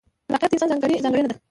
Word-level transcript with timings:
خلاقیت 0.27 0.49
د 0.51 0.53
انسان 0.53 0.69
ځانګړې 0.71 1.03
ځانګړنه 1.05 1.29
ده. 1.29 1.35